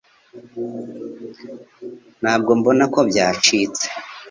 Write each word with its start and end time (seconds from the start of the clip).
Ntabwo 2.21 2.51
mbona 2.59 2.83
ko 2.93 2.99
byacitse 3.09 3.85